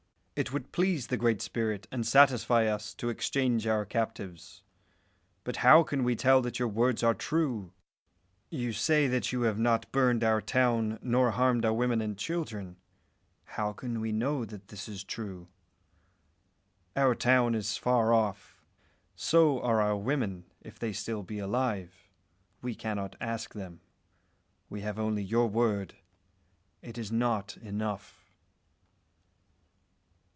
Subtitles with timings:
[0.33, 4.63] It would please the Great Spirit and satisfy us to exchange our captives;
[5.43, 7.73] but how can we tell that your words are true?
[8.49, 12.77] You say that you have not burned our town nor harmed our women and children.
[13.53, 15.47] How can we know that this is true?
[16.95, 18.63] Our town is far off;
[19.15, 22.09] so are our women, if they be still alive.
[22.63, 23.81] We cannot ask them.
[24.71, 25.93] We have only your word.
[26.81, 28.17] It is not enough."